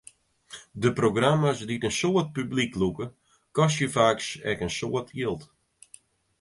De 0.85 0.91
programma's 0.99 1.59
dy't 1.67 1.85
in 1.89 1.95
soad 1.99 2.27
publyk 2.35 2.73
lûke, 2.81 3.05
kostje 3.55 3.87
faak 3.95 4.19
ek 4.51 4.59
in 4.65 4.75
soad 4.77 5.07
jild. 5.17 5.41